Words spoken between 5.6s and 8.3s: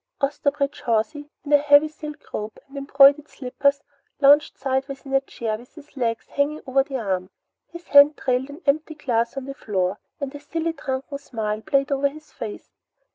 his legs hanging over the arm. His hand